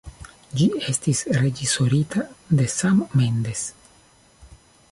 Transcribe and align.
Ĝi 0.59 0.65
estis 0.91 1.19
reĝisorita 1.35 2.23
de 2.61 2.67
Sam 2.77 3.05
Mendes. 3.21 3.65